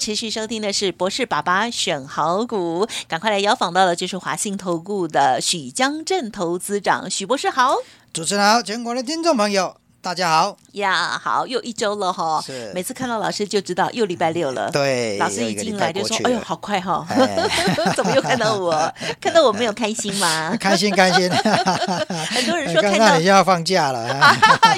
[0.00, 7.74] 持续收听的是博士爸爸选好股，赶快来邀访到的就是华信投顾的许江镇投资长许博士好，
[8.10, 9.76] 主持人好，全国的听众朋友。
[10.02, 12.42] 大家好呀，好，又一周了哈。
[12.46, 14.70] 是，每次看到老师就知道又礼拜六了。
[14.70, 17.06] 对，老师一进来就说：“哎呦，好快哈！
[17.94, 18.72] 怎么又看到我？
[19.20, 20.56] 看到我没有开心吗？
[20.58, 21.28] 开 心开心。
[21.30, 24.06] 很多人说看到你要放假了，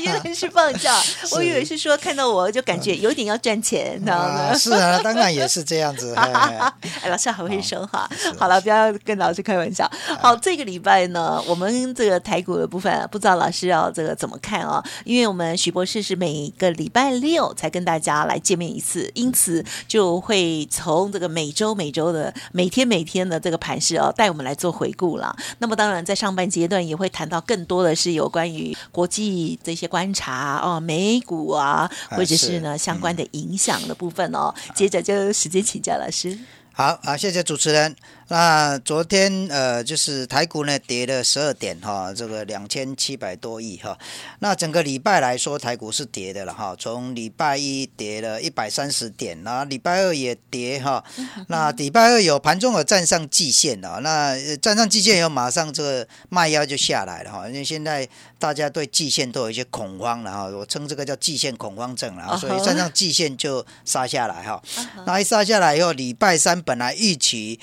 [0.02, 0.92] 原来是放假。
[1.32, 4.52] 我以为是说看到我就感觉有点要赚钱，知道吗？
[4.58, 6.14] 是啊，当然也是这样子。
[6.16, 6.72] 哎，
[7.08, 8.10] 老师好会说话。
[8.36, 9.88] 好了，不要跟老师开玩笑。
[10.20, 14.82] 好，这个礼拜呢，我们这个台股的部分，不知道老师要这个怎么看啊？
[15.12, 25.36] 因为我们许博士是每个礼拜六才跟大家来见面一次，因此就会从这个每周每周的每天每天的这个盘势哦，带我们来做回顾了。
[25.58, 34.54] 那么当然在上半阶段也会谈到更多的是有关于国际这些观察哦，美股啊，或者是呢相关的影响的部分哦。
[34.74, 36.38] 接着就时间请教老师。
[36.74, 37.94] 好啊，谢谢主持人。
[38.32, 43.98] 那昨天呃，就是台股呢跌了十二点哈，这个两千七百多亿哈。
[44.38, 46.74] 那整个礼拜来说，台股是跌的了哈。
[46.78, 51.04] 从礼拜一跌了一百三十点，然后礼拜二也跌哈。
[51.48, 57.46] 那礼拜二有盘中有站上季线了，那站上季线以后，马上这个卖压就下来了哈。
[57.46, 64.62] 因为现在大家对季线都有一些恐慌了哈，我称这个叫季线恐慌症了，所以站上季线就杀下来哈。
[65.04, 67.60] 那一杀下来以后，礼拜三本来预期。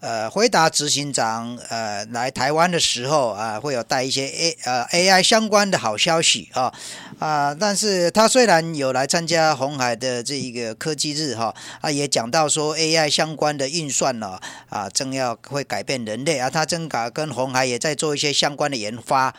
[0.00, 6.72] 呃，回答执行长呃来台湾的时候啊，会有带一些 A 呃 AI 相关的好消息啊
[7.18, 19.34] 啊，但是他虽然有来参加红海的这一个科技日哈啊，也讲到说 AI 相关的运算呢啊，正要会改变人类啊，他正搞跟红海也在做一些相关的研发。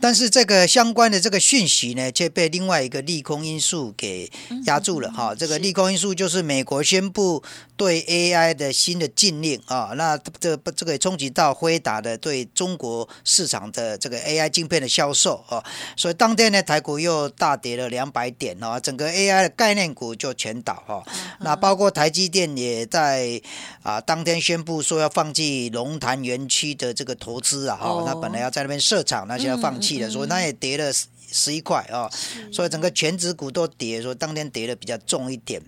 [0.00, 4.30] 但是这个相关的这个讯息呢，却被另外一个利空因素给
[4.64, 5.34] 压住了哈。
[5.34, 7.42] 这个利空因素就是美国宣布
[7.76, 15.62] 对 AI 的新的禁令啊，那这这个冲击到辉达的对中国市场的这个 AI 晶片的销售啊，
[15.96, 21.04] 所以当天呢，台股又大跌了两百点啊，整个 AI 的概念股就全倒哈。
[21.40, 23.40] 那包括台积电也在
[23.82, 29.89] 啊当天宣布说要放弃龙潭园区的这个投资啊，哈，那本来要在那边设厂，那现在放弃。
[30.10, 32.10] 所以它也跌了十十一块啊，
[32.52, 35.62] 所以整个全指股都跌，说当天跌的比较重一点。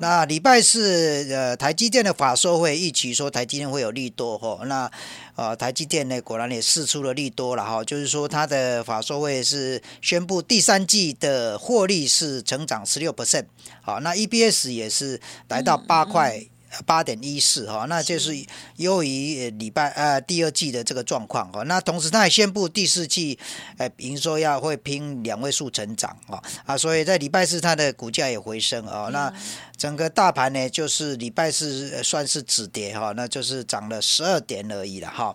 [0.00, 4.90] 那礼拜四呃台积电的法说会预期说台积电会有利多哈，那
[5.36, 13.44] 呃台积电呢果然也试出了利多了哈，就是说它的法说会是宣布第三季的获利是成长十六 percent，
[13.80, 16.44] 好，那 EBS 也是来到八块。
[16.84, 18.32] 八点一四哈，那就是
[18.76, 21.62] 优于礼拜呃第二季的这个状况哈。
[21.64, 23.38] 那同时他也宣布第四季
[23.78, 29.08] 呃营收要会拼两位数成长啊啊，所以在礼拜四它的股价也回升啊。
[29.12, 29.32] 那
[29.76, 35.34] 整个大盘呢，就是礼拜四算是止跌哈，那就是涨了十二点而已了哈。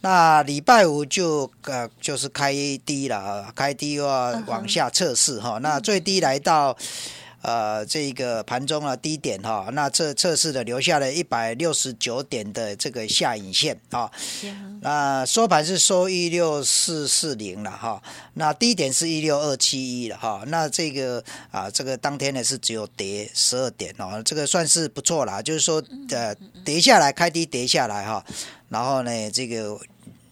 [0.00, 2.52] 那礼拜五就呃就是开
[2.84, 5.58] 低了，开低又要往下测试哈。
[5.58, 6.76] 那最低来到。
[7.44, 14.10] 呃，这个盘中啊低点哈，那测测试的留下了一百六十九点的这个下影线啊，
[14.80, 18.02] 那收盘是收一六四四零了哈，
[18.32, 26.34] 那低点是一六二七一了哈，那这个啊，这个当天呢是只有跌十二点哦，这个算是不错啦，就是说呃
[26.64, 28.24] 跌下来开低跌下来哈，
[28.70, 29.78] 然后呢这个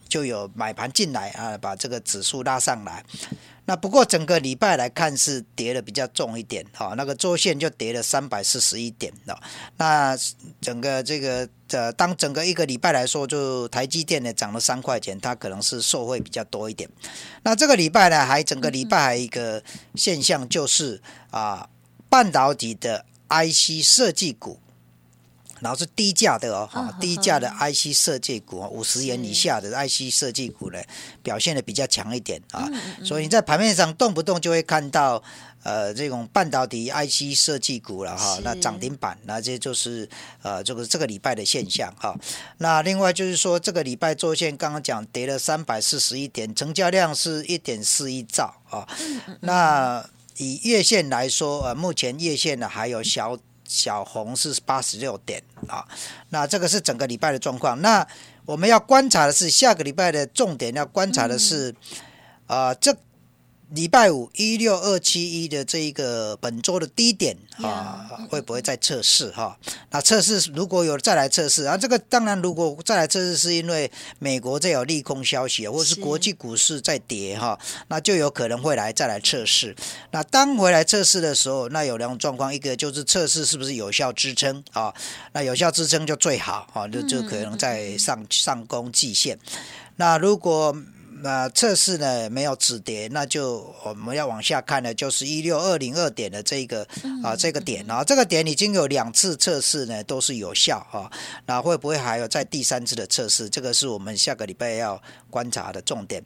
[0.09, 3.05] 就有买盘进来啊，把这个指数拉上来。
[3.65, 9.39] 那不过整个礼拜来看是跌的比较重一点，哈，那个周线就跌了三百四十一点的。
[9.77, 10.17] 那
[10.59, 16.89] 整个这个呃，当整个一个礼拜来说，就台积电呢涨了三块钱，它可能是受惠比较多一点。
[17.43, 19.63] 那这个礼拜呢，还整个礼拜还一个
[19.95, 21.01] 现象就是
[21.31, 21.69] 啊，
[22.09, 24.59] 半导体的 IC 设计股。
[25.63, 30.77] 然后是低价的哦，哈，低价的 IC 设计股啊，五十元以下的 IC 设计股呢，
[31.23, 32.69] 表现的比较强一点啊，
[33.03, 35.23] 所以你在盘面上动不动就会看到
[35.63, 40.07] 呃这种半导体 IC 设计股了哈，那涨停板，那这就是
[40.41, 42.13] 呃这个这个礼拜的现象哈。
[42.57, 48.85] 那另外就是说这个礼拜周线刚刚讲跌了三百四十一点，成交量是一点四一兆啊，
[49.39, 50.05] 那
[50.37, 53.37] 以月线来说，呃，目前月线呢还有小。
[53.73, 55.83] 小红是八十六点啊，
[56.29, 57.81] 那这个是整个礼拜的状况。
[57.81, 58.07] 那
[58.45, 61.73] 我们要观察的是下个礼拜的重点，要观察的是
[62.45, 62.95] 啊这。
[63.73, 69.57] 礼拜五一六二七一的这一个本周的低点啊，会不会再测试哈？
[69.89, 79.75] 那测试如果有再来测试啊，这个当然如果再来测试，是因为美国再有利空消息，或者是国际股市在跌哈，那就有可能会来再来测试。
[80.11, 84.93] 那当回来测试的时候，那有两种状况，一个就是测试是不是有效支撑啊？
[85.31, 89.39] 那有效支撑就最好啊，就就可能在上上攻季线。
[89.95, 90.75] 那如果
[91.23, 96.85] 那测试呢没有止跌，那就我们要往下看呢，就是一六二零二点的这个
[97.23, 101.09] 啊这个点啊，这个点已经有两次测试呢都是有效啊，
[101.45, 103.49] 那会不会还有在第三次的测试？
[103.49, 106.21] 这个是我们下个礼拜要观察的重点。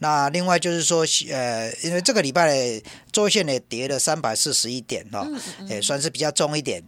[0.00, 2.78] 那另外就是说，呃，因为这个礼拜
[3.10, 5.26] 周线呢跌了三百四十一点哈，
[5.66, 6.84] 也算是比较重一点。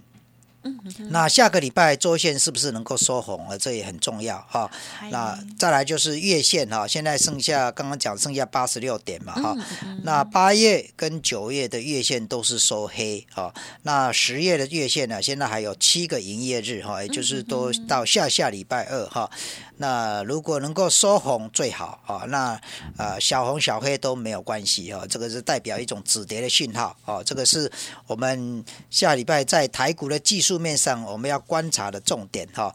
[1.11, 3.59] 那下个礼拜周线是不是能够收红了？
[3.59, 4.71] 这也很重要哈。
[5.11, 9.57] 那再来就是月线哈，现在剩下刚刚讲剩下八十六点嘛哈。
[10.03, 13.53] 那八月跟九月的月线都是收黑哈。
[13.83, 19.31] 那十月的月线呢，现在还有七个营业日哈，也就是都到下下礼拜二哈。
[19.77, 22.61] 那如果能够收红最好啊，那
[22.97, 27.71] 呃小红小黑都没有关系啊，这个是代表一种止跌的信号啊，这个是
[28.07, 32.73] 我们下礼拜在台股的技术面上我们要观察的重点哈。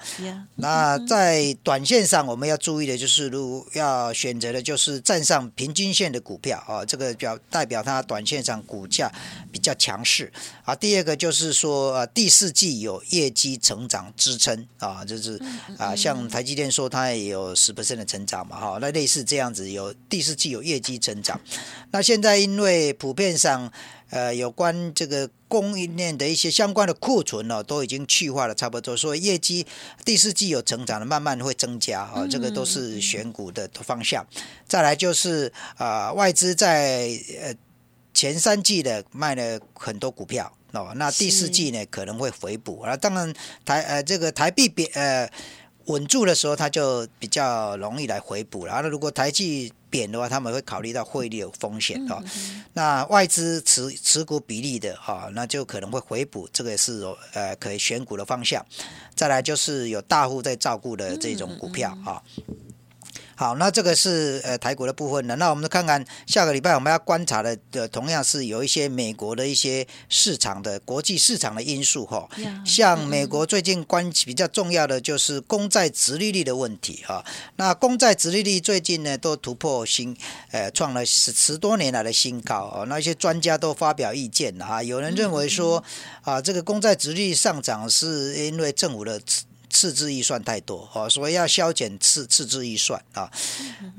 [0.56, 9.10] 那在短线上我们要注意的就是，如要选择的就是站上平均线的股票啊，这个表代表它短线上股价
[9.54, 10.30] 比较强势
[10.66, 10.76] 啊。
[10.76, 15.42] 第二个就是说呃第四季有业绩成长支撑啊，就是
[15.78, 16.90] 啊像台积电说。
[16.90, 21.40] 它也有十 percent 的成长嘛，哈，那类似这样子，有第四季有业绩成长。
[21.92, 23.72] 那现在因为普遍上，
[24.09, 29.65] 呃，有关这个供应链的一些相关的库存呢，都已经去化了差不多，所以业绩
[30.03, 34.25] 第四季有成长的，慢慢会增加啊，这个都是选股的方向。
[34.67, 37.09] 再来就是啊，外资在
[37.41, 37.53] 呃
[38.13, 42.97] 前三季的卖了很多股票哦，那第四季呢可能会回补啊。
[42.97, 43.33] 当然
[43.65, 45.29] 台呃这个台币贬呃。
[45.89, 48.80] 稳住的时候，它就比较容易来回补了。
[48.81, 52.24] 那如果台积贬的话，他们会考虑到汇率有风险啊。
[52.74, 57.03] 那外资持持股比例的哈，那就可能会回补，这个是
[57.33, 58.63] 呃可以选股的方向。
[59.15, 62.21] 再来就是有大户在照顾的这种股票啊。
[63.39, 65.33] 好，那这个是呃台股的部分了。
[65.38, 72.27] 那我们看看下个礼拜我们要观察的，的同样是有一些美国的一些市场的国际市场的因素哈。
[72.65, 77.24] 像美国最近关比较重要的就是公债殖利率的问题哈。
[77.56, 80.13] 那公债殖利率最近呢都突破新
[80.51, 82.85] 呃创了十十多年来的新高哦。
[82.89, 85.81] 那一些专家都发表意见了啊，有人认为说
[86.24, 89.21] 啊这个公债殖利率上涨是因为政府的。
[89.69, 93.31] 赤字预算太多哦，所以要削减赤赤字预算啊。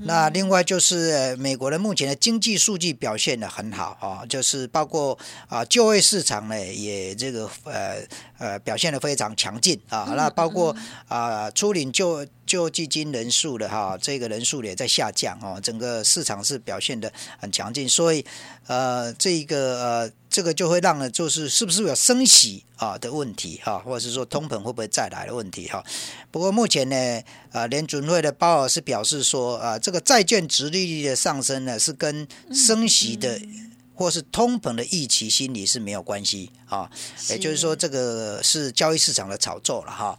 [0.01, 5.19] 那另外就是美国的目前的经济数据表现的很好啊，就是包括
[5.49, 8.03] 啊就业市场呢也这个呃
[8.41, 10.13] 呃表现的非常强劲啊。
[10.17, 10.75] 那包括
[11.07, 18.27] 啊出领就就基金人数的哈，这个人数也在下降哦，整个市场是表现的很强劲，所以
[18.67, 20.13] 呃这个呃。
[20.31, 25.85] 这个就会让呢，就是是不是有升息啊的问题哈，或者是说通膨会不会再来的问题哈。
[26.31, 27.21] 不过目前呢，
[27.51, 33.41] 啊联准会的鲍尔是表示说啊，这个债券值利率的上升呢，是跟升息的。
[34.01, 36.91] 或是通膨的预期心理是没有关系啊，
[37.29, 40.19] 也就是说这个是交易市场的炒作了哈，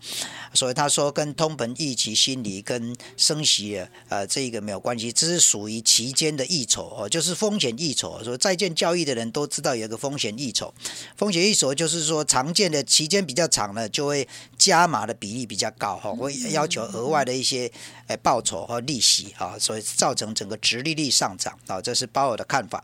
[0.54, 8.24] 所以他说跟通膨预期心理跟升息呃这一个没有关系，这是属于期间的溢酬哦，就是风险溢酬。
[8.24, 10.72] 说债券交易的人都知道有一个风险溢酬，
[11.18, 14.28] 风险溢酬就是说常见的期间比较长呢就会
[14.60, 17.72] 加码的比例比较高哈，会要求额外的一些
[18.06, 22.84] 诶报酬和利息啊，所以造成整个直利率上涨啊，这是鲍尔的看法。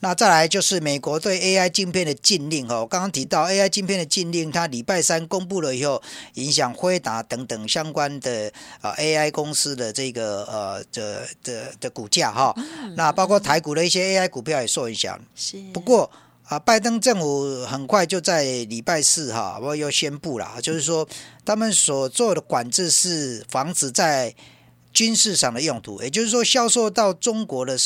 [0.00, 6.02] 那再来就是美国对 AI 晶片的禁令哈，我刚刚提到 AI 晶片的禁令，它礼拜三公布了以后，
[6.34, 12.54] 影响辉达等等相关的啊 AI 公司的这个呃的的的股价哈。
[12.96, 15.20] 那包括台股的一些 AI 股票也受影响。
[15.34, 15.58] 是。
[15.74, 16.10] 不过
[16.48, 21.06] 啊，拜登政府很快就在礼拜四哈，我又宣布了，就是说
[21.44, 24.34] 他们所做的管制是防止在
[24.92, 27.76] 军事上的用途，也就是说销售到中国的。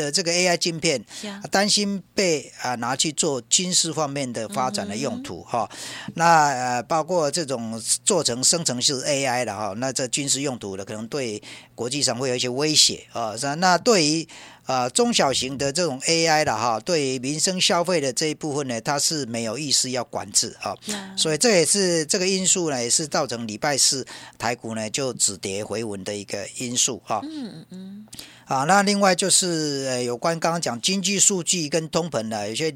[0.00, 1.04] 的这个 AI 镜片，
[1.50, 5.68] 担心被啊拿去做军事方面的发展的用途哈。
[6.14, 11.42] 那呃，包括这种做成生成式 AI 的哈，那这军事用途的可能对
[11.74, 13.34] 国际上会有一些威胁啊。
[13.58, 14.26] 那对于
[14.70, 20.76] 啊，中小型的这种 AI 的哈，对民生消费的这一部分呢，它是没有意思要管制啊，
[21.16, 24.06] 所以这也是这个因素呢，也是造成礼拜四
[24.38, 27.20] 台股呢就止跌回稳的一个因素哈。
[27.24, 28.06] 嗯嗯嗯。
[28.44, 32.72] 啊，那另外就是呃，有关刚刚讲经济数据跟通膨的，有些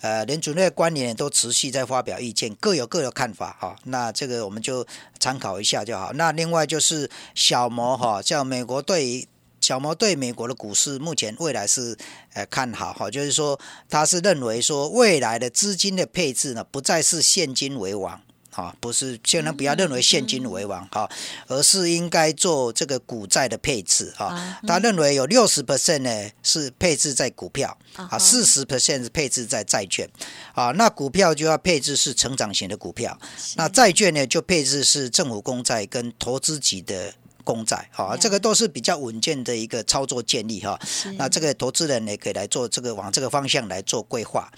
[0.00, 3.76] 呃联储内官员都持续在发表意见，各有各的看法哈。
[3.84, 4.84] 那这个我们就
[5.20, 6.12] 参考一下就好。
[6.14, 9.28] 那另外就是小摩哈，像美国对于。
[9.66, 11.98] 小毛对美国的股市目前未来是
[12.34, 13.58] 呃看好哈，就是说
[13.90, 21.10] 他是认为说未来的资金的配置呢，不再是现金为王啊，不是千万不要认为现金为王哈，
[21.48, 24.56] 而是应该做这个股债的配置哈。
[24.68, 30.08] 他认为有六十 percent 呢是配置在股票啊，四十 percent 是配置在债券
[30.54, 30.70] 啊。
[30.76, 33.18] 那股票就要配置是成长型的股票，
[33.56, 37.14] 那债券呢就配置是政府公债跟投资级的。
[37.46, 40.76] 公债，哈，这个都是比较稳健的一个操作建议，哈。
[41.16, 44.50] 那这个投资人也可以来做这个往这个方向来做规划，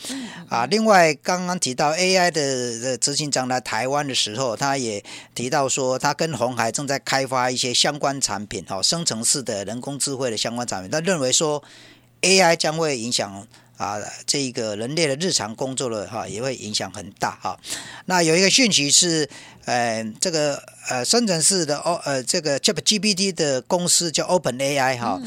[0.49, 0.64] 啊。
[0.64, 5.04] 另外，刚刚提到 AI 的执行长来台湾的时候，他也
[5.35, 10.90] 提到说，他跟红海正在开发一些相关产品，哈，生成式的人工智慧的相关产品。
[10.90, 11.62] 他认为说
[12.23, 13.47] ，AI 将会影响。
[13.78, 17.58] 啊，这个人类的日常工作的哈，也会影响很大哈。
[18.06, 19.28] 那有一个讯息是，
[19.66, 25.20] 呃，这个呃，深圳市的哦，呃，这个 ChatGPT 的公司叫 OpenAI 哈。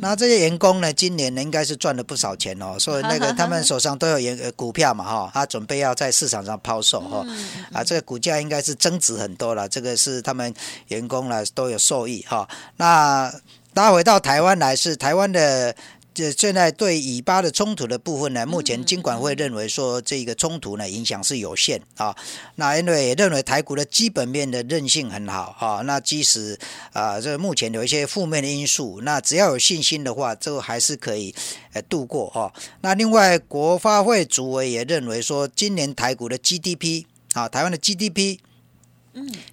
[0.00, 7.24] 那这些员工呢，今年呢应该是赚了不少钱哦，所以那个 他们手上都有员股票嘛哈，他准备要在市场上抛售哈。
[7.72, 10.52] 啊，这个股价应该是增值很多了，这个是他们
[10.88, 12.46] 员工呢都有受益哈。
[12.76, 13.32] 那
[13.72, 15.74] 大家回到台湾来，是台湾的。
[16.14, 22.14] 这现在对以巴的冲突的部分呢，目前金管会认为说这个冲突呢影响是有限啊。
[22.54, 25.82] 那因为认为台股的基本面的韧性很好啊。
[25.82, 26.56] 那即使
[26.92, 31.34] 啊这目前有一些负面的因素，那只要有信心的话，这个还是可以
[31.72, 32.52] 呃度过哈。
[32.82, 38.38] 那另外国发会主委也认为说，今年台股的 GDP 啊，台湾的 GDP。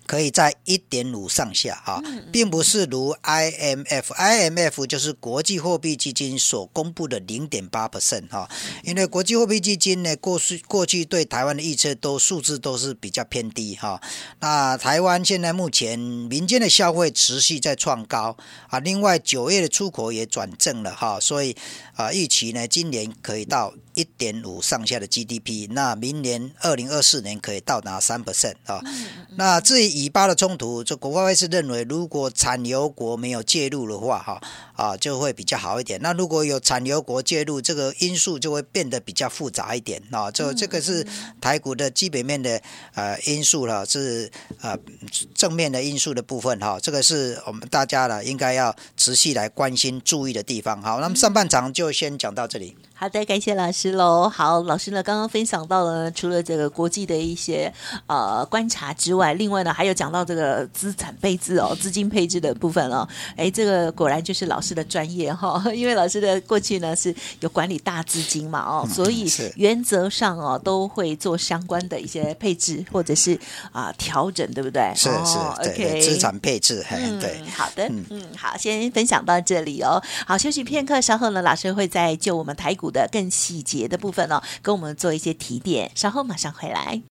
[0.06, 2.02] 可以在一点五上下哈，
[2.32, 8.50] 并不是如 IMF，IMF 就是国际货币基金所公布的零点八 percent 哈，
[8.84, 14.02] 因为国际货币基金呢过去过去对台湾的预测都数字都是比较偏低哈。
[14.40, 18.36] 那台湾现在目前民间的消费持续在创高
[18.68, 21.56] 啊，另外九月的出口也转正了哈，所以
[21.96, 28.82] 啊预期呢今年可以到一点五上下的 GDP，那明年二零二四年可以到达三 percent 啊，
[29.38, 29.62] 那。
[29.62, 34.42] 至于以巴的冲突，这国外会是认为，如果产油国没有介入的话，哈
[34.76, 35.98] 啊就会比较好一点。
[36.02, 40.32] 那如果有产油国介入，这个因素就会变得比较复杂一点啊。
[40.32, 41.06] 这这个是
[41.40, 42.62] 台股的基本面的
[42.96, 44.30] 呃因素了，是
[44.62, 44.76] 呃
[45.36, 46.80] 正面的因素的部分哈。
[46.82, 50.82] 这个是我们大家呢应该要持续来关心注意的地方。
[50.82, 52.76] 好，那么上半场就先讲到这里。
[53.02, 54.30] 好的，感谢老师喽。
[54.30, 57.74] 好，老师呢刚刚分享到了，除了这个国际的一些
[58.06, 63.08] 呃观察之外，另外呢还有讲到这个资产配置哦， 资金配置的部分哦。
[63.36, 73.36] 哎，这个果然就是老师的专业哈， 因为老师的过去呢是有管理大资金嘛哦，所以原则上哦都会做相关的一些配置或者是
[73.72, 74.94] 啊调整，对不对？
[74.96, 80.00] 是是，OK，资产配置，嗯，对，好的，嗯，好，先分享到这里哦。
[80.28, 82.91] 好，休息片刻，稍后呢老师会再就我们台股。
[82.92, 87.02] 的更细节的部分哦，跟我们做一些提点，稍后马上回来。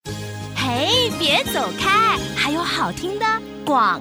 [0.54, 3.24] 嘿，别走开，还有好听的
[3.64, 4.00] 广。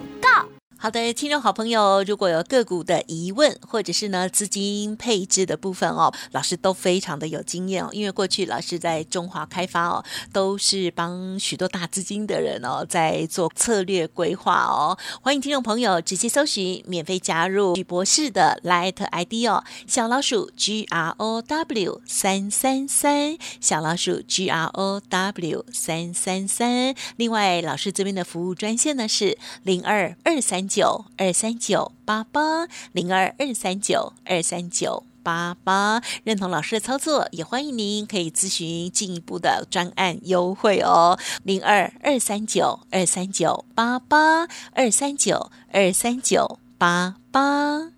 [0.82, 7.90] 好的，听众好朋友，如果有个股的疑问，或者是呢资金配置的部分哦，老师都非常的有经验哦。
[7.92, 14.98] 因为过去老师在中华开发哦，都是帮许多大资金的人哦在做策略规划哦。
[15.22, 26.96] 欢迎听众朋友直接搜寻免费加入许博士的 Light ID 哦，小老鼠 G R O W 三三三，小老鼠 G R O W 三三三。
[27.18, 30.69] 另外，老师这边的服务专线呢是零二二三。
[30.70, 41.18] 九二三九八八零二二三九二三九八八，认同老师的操作，也欢迎您可以咨询进一步的专案优惠哦。
[41.44, 47.92] 零二二三九二三九八八二三九二三九八八。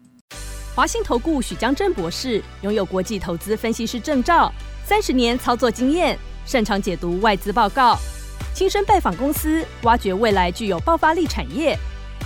[0.74, 4.51] 华信投顾许江正博士拥有国际投资分析师证照，
[4.86, 7.98] 三十年操作经验，擅长解读外资报告，
[8.56, 11.78] 亲身拜访公司，挖掘未来具有爆发力产业。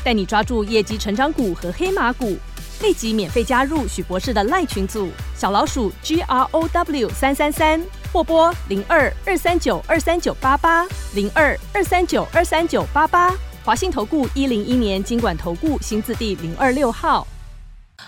[0.06, 2.38] 带你抓住业绩成长股和黑马股，
[2.80, 7.84] 立即免费加入许博士的赖群组，小老鼠 G R O W 三三三，
[8.14, 10.86] 或拨零二二三九二三九八八
[11.16, 13.34] 零二二三九二三九八八。
[13.64, 17.26] 华信投顾一零一年经管投顾新字第零二六号。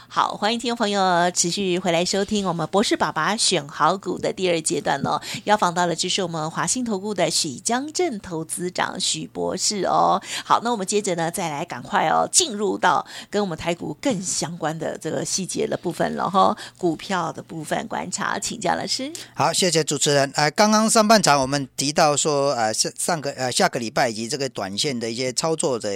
[0.10, 5.22] 好，欢迎听众朋友持续回来收听我们博士爸爸选好股的第二阶段哦。
[5.44, 10.20] 要访到的就是我们华信投顾的许江镇投资长许博士哦。
[10.46, 16.58] 好，那我们接着呢，再来赶快哦，进入到跟我们台股更相关的这个细节的部分了哈。
[16.78, 19.12] 股票的部分观察，请教老师。
[19.36, 20.32] 好，谢谢主持人。
[20.36, 25.90] 哎，刚刚上半场我们提到说，呃，上上个呃下个礼拜以及这个短线的一些操作的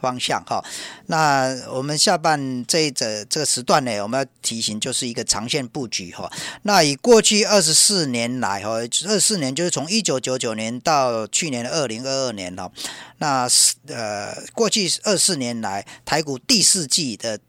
[0.00, 0.64] 方向哈。
[1.06, 6.30] 那我们下半这一则这个时时段呢，我们要提醒就是一个长线布局哈。
[6.62, 8.70] 那以过去二十四年来哈，
[9.08, 12.70] 二四年就是从一九九九年到去年的二零二二年哈。
[13.18, 17.40] 那是呃，过去二四年来台股第四季的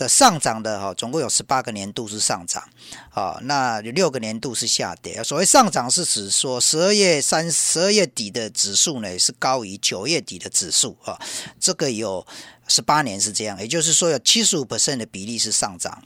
[0.00, 2.66] 的上涨的哈，总共有十八个年度是上涨，
[3.10, 5.22] 啊，那有六个年度是下跌。
[5.22, 11.20] 所谓上涨是指说十二月三十二月底的指数呢是高于九月底的指数啊，
[11.60, 12.26] 这个有
[12.66, 16.02] 十八年是这样，也就是说有七十五 percent 的比例是上涨，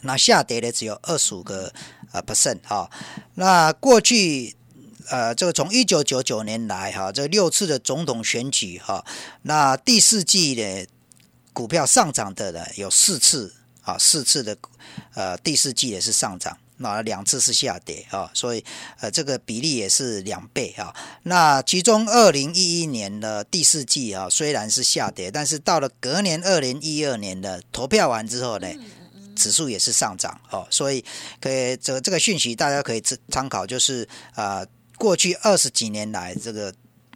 [0.00, 1.70] 那下跌的只有二十五个
[2.12, 2.88] 呃 percent 啊，
[3.34, 4.56] 那过去。
[5.10, 9.04] 呃，这个从一九九九年来哈，这六次的总统选举哈，
[9.42, 10.86] 那第四季的
[11.52, 14.56] 股票上涨的呢有四次啊，四次的
[15.14, 18.64] 呃第四季也是上涨，那两次是下跌啊，所以
[19.00, 20.94] 呃这个比例也是两倍啊。
[21.24, 28.68] 那其中二零一一年的第四季啊，虽然是下跌，但是到了隔年二零一二年的投票完之后呢，
[29.34, 31.04] 指数也是上涨哦，所以
[31.40, 34.64] 可以这这个讯息大家可以参参考，就是啊。
[34.98, 36.72] 过去二十几年来，这个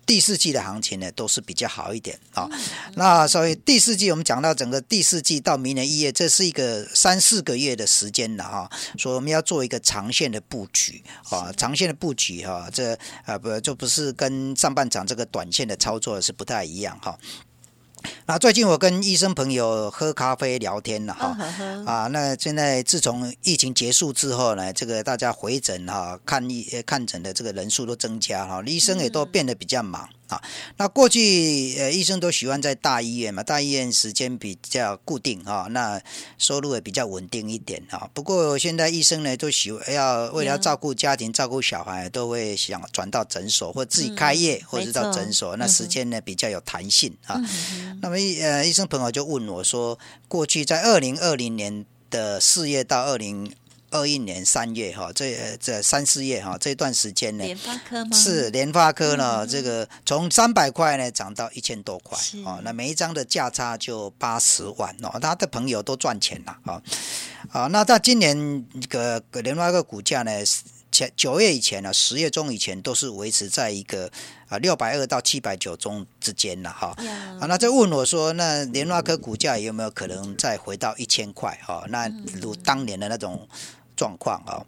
[0.07, 2.49] 第四季的行情呢，都是比较好一点啊。
[2.95, 8.71] 那所以第四季，我们讲到整个第四季到明年一月，这是一个三四个月的时间了哈。
[8.97, 17.19] 所以我们要做一个长线的布局啊，长线的布局哈，这啊不就不是跟上半场这个短线的操作是不太一样哈。
[18.27, 21.37] 那最近我跟医生朋友喝咖啡聊天了哈，
[21.87, 30.09] 啊，那现在自从疫情结束之后呢，这个大家回诊哈，看医看诊的这个人数都增加哈，医生也都变得比较忙。
[30.29, 30.43] 啊，
[30.77, 36.01] 那过去呃医生都喜欢在大医院嘛，大医院时间比较固定哈，那
[36.39, 38.09] 收入也比较稳定一点啊。
[38.13, 47.41] 不过现在医生呢都喜要为了要照顾家庭、照顾小孩，都会想转到诊所或自己开业，或者是到诊所，那时间呢比较有弹性啊。
[48.03, 49.99] 那么呃医生朋友就问我说，
[50.29, 53.53] 过去在二零二零年的四月到二零。
[53.91, 58.17] 二一年三月哈，这这三四月哈，这段时间呢，联发科吗？
[58.17, 66.83] 是联发科呢，这个从三百块呢涨到一千多块哦，那每一张的价差就八十万哦，他的朋友都赚钱了啊
[67.51, 70.31] 啊，那他今年个联发科股价呢？
[70.93, 74.11] 前九月以前呢，十月中以前都是维持在一个
[74.49, 76.95] 啊六百二到七百九中之间了哈。
[77.39, 81.59] 啊，那就问我说，那联发科股价有没有可能再回到一千块？
[81.63, 82.09] 哈，那
[82.41, 83.47] 如当年的那种
[83.97, 84.63] 状况啊？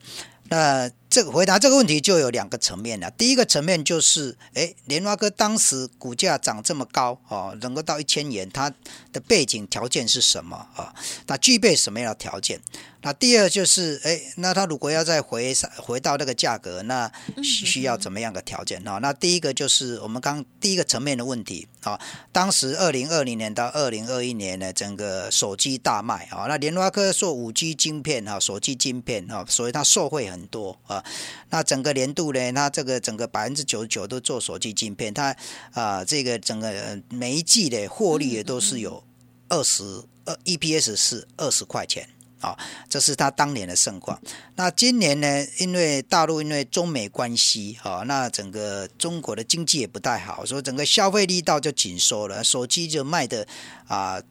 [0.50, 3.10] 那这个回答这个问题就有两个层面了。
[3.10, 8.72] 第一个层面就是，哎，莲花哥当时股价涨这么高哦，能够到一千元，它
[9.12, 10.94] 的背景条件是什么啊？
[11.26, 12.62] 它具备什么样的条件？
[13.00, 17.10] 那第二就是，哎，那它如果要再回回到那个价格，那
[17.42, 18.98] 需要怎么样的条件啊？
[18.98, 21.98] 那第一个就是我们刚第一个层面的问题啊。
[22.32, 31.04] 当时二零二零年到二零二一年呢，整个手机大卖啊，那联发科做五 G 晶片哈，手机晶片哈，所以它受惠很多啊。
[31.50, 35.36] 那整个年度呢，它这个整个百分之九十九都做手机晶片，它
[35.72, 39.04] 啊，这个整个每一季的获利也都是有
[39.48, 42.08] 二十二 EPS 是二十块钱。
[42.40, 42.56] 啊，
[42.88, 44.20] 这是他当年的盛况。
[44.56, 45.46] 那今年呢？
[45.58, 53.46] 因为大陆因为中美关系，哈，那整个中国的经济也不太好，所以整个消费力道就紧缩了，手机就卖的
[53.86, 54.22] 啊，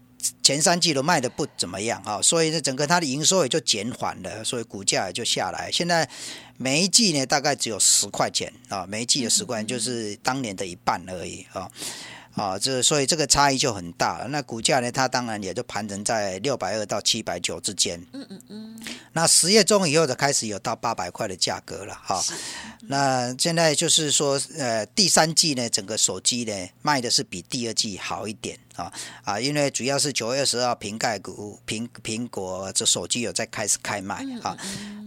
[0.41, 5.70] 前三季都卖的不怎么样啊，所以呢，整个它的营收也就减缓了，所以股价也就下来。
[5.72, 6.10] 现在
[6.58, 11.70] 每一季呢，大概只有十块钱啊，每一季的十块钱就是当年的一半而已啊。
[12.38, 14.28] 啊，这所以这个差异就很大了。
[14.28, 18.00] 那股价呢，它当然也就盘整在六百二到七百九之间。
[18.13, 18.80] 嗯嗯嗯。
[19.13, 22.23] 那十月中以后的开始有到八百块的价格了哈。
[22.82, 34.56] 那现在就是说，呃，第三季呢，整个手机呢卖的是比第二季好一点啊啊，因为主要是九月二十二瓶盖股苹苹果这手机有在开始开卖啊。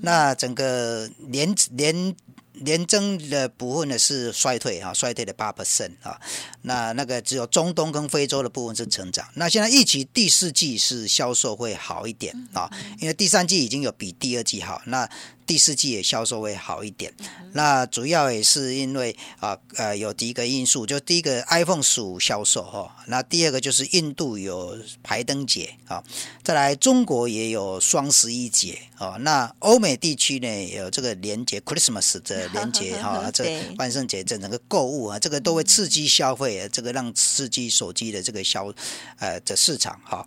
[0.03, 2.17] 那整个连连。
[2.53, 6.21] 年增的部分呢是衰退哈，衰退的八 percent 啊。
[6.63, 9.27] 那那个只有中东跟非洲的部分是成长。
[9.35, 14.83] 那现在预期第四季是销售会好一点啊，因为第三季已经有比第二季好。
[14.87, 15.09] 那
[15.51, 17.13] 第四季也销售会好一点，
[17.55, 26.05] 那主要也是因为啊呃有第一个因素，就第一个 iPhone 十五销售哈，那第二个就是印度有排灯节啊，
[26.45, 38.73] 再来中国也有双十一节啊，那欧美地区呢有这个连节 Christmas 的连节 哈，这万圣节这整个购物啊，这个都会刺激消费，这个让刺激手机的这个销
[39.19, 40.25] 呃的市场哈，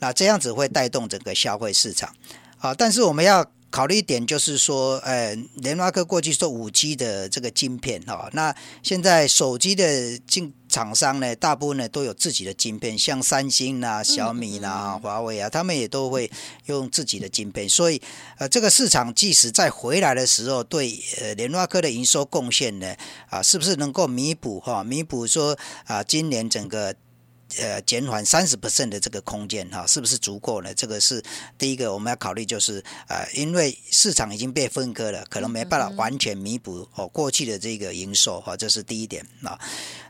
[0.00, 2.14] 那这样子会带动整个消费市场。
[2.58, 3.42] 啊，但是我们要。
[3.76, 16.30] 考虑一点就是说，呃，联发科过去做五 G 的这个晶片哈，那现在手机的晶厂商呢，大部分呢都有自己的晶片，像三星啊、小米啦、华为啊，他们也都会
[16.64, 18.00] 用自己的晶片，所以
[18.38, 22.96] 呃，这个市场即使再回来的时候，对呃联发科的营收贡献呢，
[23.28, 24.82] 啊，是不是能够弥补哈？
[24.82, 26.96] 弥补说啊，今年整个。
[27.58, 30.74] 呃，减缓三十 percent 的这个空间哈，是不是足够呢？
[30.74, 31.22] 这个是
[31.56, 39.58] 第一个我们要考虑，就是呃，因为市场已经被分割了，可能没办法完全弥补哦过去的这个营收哈，这是第一点啊。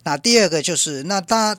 [0.03, 1.57] 那第二个就是那它。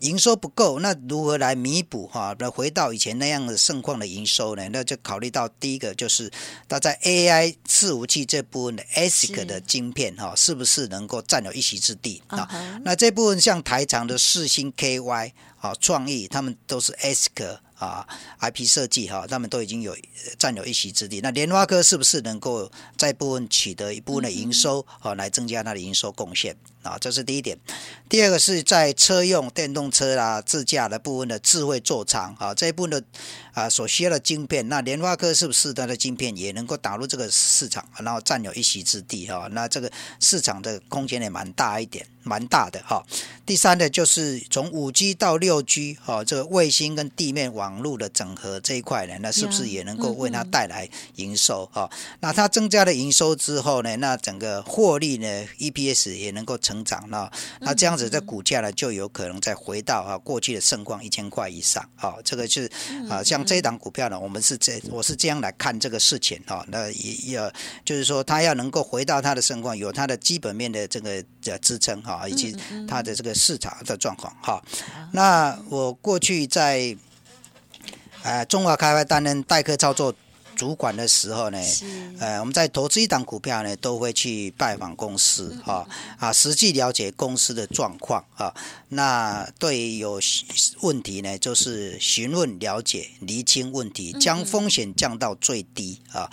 [0.00, 2.34] 营收不够，那如何来弥补哈？
[2.38, 4.68] 那回到以前那样的盛况的营收呢？
[4.70, 6.30] 那就考虑到第一个就是
[6.68, 12.48] 它在 AI 伺服器这部分的 ASIC 的晶片哈，是不是能够占有一席之地啊？
[12.84, 17.58] 那这部分像台厂的四星 KY 啊、创意，他们都是 ASIC。
[17.76, 18.08] 啊
[18.40, 19.94] ，IP 设计哈，他们都已经有
[20.38, 21.20] 占有一席之地。
[21.20, 26.56] 那联发科是不是能够在部分取得一部分的营收，啊，来增加它的营收贡献？
[26.86, 27.58] 啊，这是第一点。
[28.08, 33.02] 第二个是在车用电动车啦、自驾的部分的智慧座舱啊，这一部分的
[33.52, 39.26] 啊所需要的晶片，那联发科是不是它的晶片也能够打入这个市场，然后占有一席之地？
[39.26, 42.06] 哈，那这个市场的空间也蛮大一点。
[42.26, 43.06] 蛮大的哈，
[43.46, 51.88] 第三呢，就是从五 G 到六 G 哈，这个卫星跟地面网络的整合这一块呢，那是不是也能够为它带来营收哈？
[52.18, 62.16] 那它增加了营收之后呢，那整个获利呢，EPS 也能够成长了那这样子的股价呢，就有可能再回到啊过去的盛况一千块以上啊。
[62.24, 62.68] 这个是
[63.08, 66.66] 啊，像这一档股票呢，我们是这我是这样来看这个事情哈。
[66.68, 67.52] 那也也
[67.84, 72.16] 就是说，它要能够回到它的盛况，有它的基本面的这个的支撑哈。
[72.16, 72.56] 啊，以及
[72.88, 74.62] 它的这个市场的状况哈。
[75.12, 76.96] 那我过去在
[78.22, 80.14] 呃中华开发担任代客操作
[80.56, 81.58] 主管的时候呢，
[82.18, 85.86] 呃，我们在投资一档股票呢，都会去拜访公司哈
[86.18, 88.52] 啊，实际了解公司的状况啊。
[88.88, 90.18] 那对有
[90.80, 96.30] 问题呢，就是询问了解，厘清问题，将风险降到最低啊。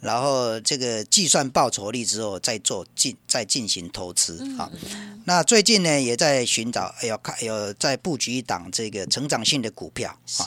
[0.00, 4.68] 然后这个计算报酬率之后，再做进再进行投资啊。
[5.26, 10.46] 那最近呢，也在寻找，要看有在布局一档这个成长性的股票啊。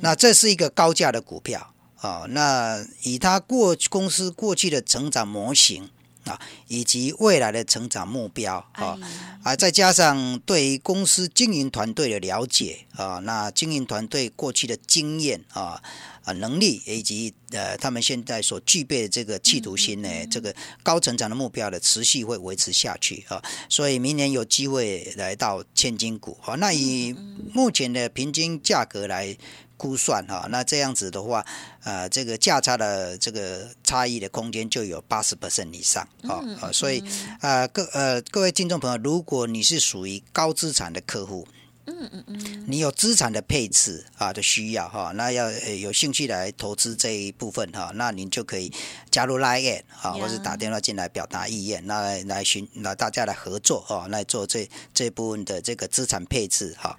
[0.00, 2.24] 那这是一个高价的股票啊。
[2.28, 5.90] 那以它过公司过去的成长模型
[6.24, 8.98] 啊，以及未来的成长目标啊，
[9.42, 15.82] 啊，再加上对于公司经营团队的了解啊，那经营团队过去的经验啊。
[16.26, 26.56] 啊，能力以及呃，他们现在所具备的这个企图心呢，这个高成长的目标的持续会维持下去啊，所以明年有机会来到千金股啊。
[26.56, 27.14] 那以
[27.54, 29.38] 目前的平均价格来
[29.76, 31.44] 估算哈，那这样子的话，
[31.84, 37.02] 呃，这个价差的这个差异的空间就有八十 percent 以上啊啊，所以
[37.40, 41.46] 啊各呃各位听众朋友，如果你是属于高资产的客户。
[41.88, 48.72] 嗯嗯嗯，你有资产的配置啊的需要哈，那要有兴趣来投资这一部分哈，那您就可以
[49.08, 56.98] 加入 Line 啊，或者打电话进来表达意愿，那来寻那大家来合作哈，来做这这部分的这个资产配置哈。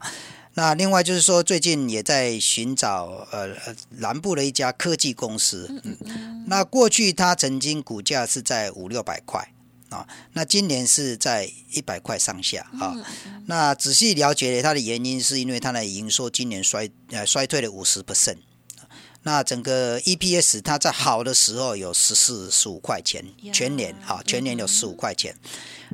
[0.58, 3.56] 那另外就是说，最近也在寻找呃
[3.92, 9.54] 南部的一家科技公司，嗯，那过去它曾经股价是在五六百块。
[9.90, 12.94] 啊，那今年是在一百块上下啊。
[13.46, 18.38] 那仔细了解它的原因，是因为它的营收今年衰呃衰退了五十 percent。
[19.24, 25.36] 那整个 EPS 它在好的时候有十四十五块钱，全年哈全年有十五块钱。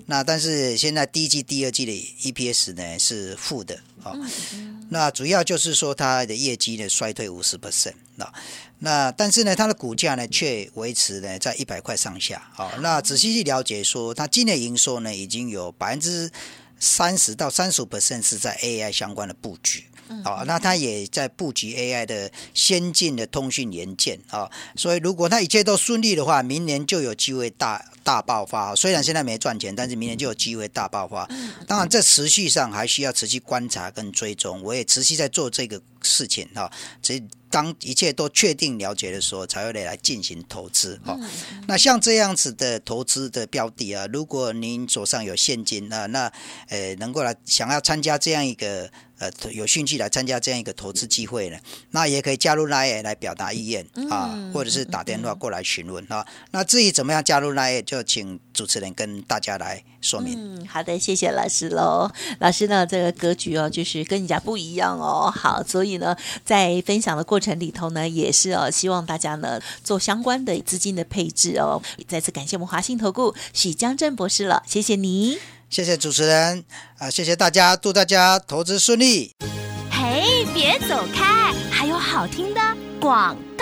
[0.08, 1.92] 那但是现在第一季、第二季的
[2.24, 3.80] EPS 呢是负的
[4.12, 4.18] 啊。
[4.90, 8.32] 那主要就是说它的业绩呢衰退五十 percent 那。
[8.80, 12.50] 那但是呢，它的股价呢却维持呢在一百块上下。
[12.54, 16.30] 好，那仔细去了解说，它今年营收呢已经有百分之
[16.78, 19.86] 三十到三十五 percent 是在 AI 相关的布局。
[20.26, 28.76] 哦，那它也在布局 AI 的先进的通讯元件啊，所以如果它一切都顺利的话，明年就有机会大大爆发。
[28.76, 31.28] 虽然现在没赚钱，但是明年就有机会大爆发。
[31.68, 36.72] 当然，这持续上还需要持续观察跟追踪，我也持续在做这个事情哈。
[37.02, 41.18] 这当一切都确定了解的时候，才会来进行投资哈。
[41.68, 46.32] 那像这样子的投资的标的啊，如果您手上有现金啊，那
[46.70, 48.90] 呃能够来想要参加这样一个。
[49.20, 51.58] 呃，有兴趣来参加这样一个投资机会呢，
[51.92, 56.26] 那也可以加入 Line 来表达意愿啊，或者是打电话过来询问啊。
[56.52, 60.36] 那至于怎么样加入 Line，就请主持人跟大家来说明。
[60.38, 62.12] 嗯，好的，谢谢老师喽。
[62.40, 65.32] 老师呢，这个格局哦，就是跟人家不一样哦。
[65.34, 71.82] 好，所以呢，在分享的过程里头呢，也是哦，希望大家呢做相关的资金的配置哦。
[72.08, 75.38] 再次感谢我们华信投顾许江正博士了，谢谢你。
[75.70, 76.64] 谢谢主持人
[77.00, 77.10] 啊！
[77.10, 79.32] 谢谢大家，祝大家投资顺利。
[79.90, 82.62] 嘿，别走开，还有好听的
[83.00, 83.53] 广告。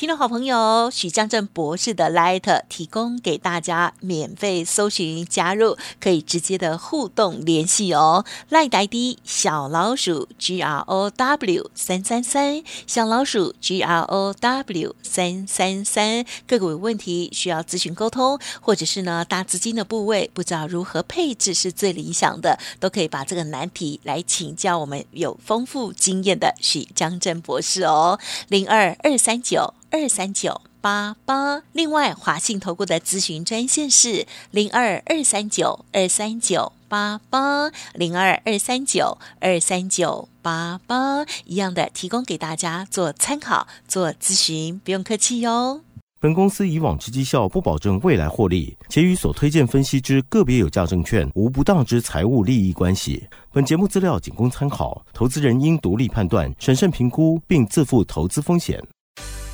[0.00, 8.24] 听众好朋友许江正博士的 Light 提供给大家免费搜寻加入，可以直接的互动联系哦。
[8.48, 16.24] Light ID 小老鼠 G R O W 三三三，小老鼠 G R O W 三三三。
[16.46, 28.18] 个股有问题需要咨询沟通，或者是呢大资金的部位不知道如何配置是最理想的，都可以把这个难题来请教我们有丰富经验的许江正博士哦。
[28.48, 29.74] 零二二三九。
[29.90, 45.80] 二三九八八，另外华信投顾的咨询专线是零二二三九二三九八八零二二三九二三九八八，一样的提供给大家做参考、做咨询，不用客气哟。
[46.20, 53.26] 本公司以往之绩效不保证未来获利，且与所推荐分析之个别有价证券无不当之财务利益关系。
[53.52, 58.80] 本节目资料仅供参考，投资人应独立判断、审慎评估，并自负投资风险。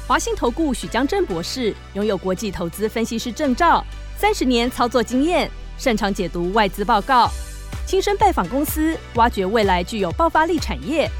[0.06, 3.84] 华信投顾许江正博士拥有国际投资分析师证照，
[4.16, 7.28] 三十年操作经验，擅长解读外资报告，
[7.84, 11.10] 亲身拜访公司，挖掘未来具有爆发力产业，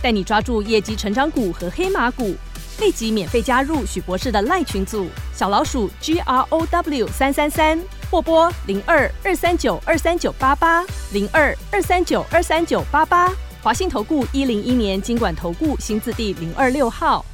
[0.00, 2.36] 带你抓住业绩成长股和黑马股。
[2.78, 13.32] 立即免费加入许博士的赖群组，小老鼠 G R O W 三三三，或拨零二二三九二三九八八零二二三九二三九八八。
[13.62, 17.24] 华信投顾一零一年经管投顾新字第零二六号。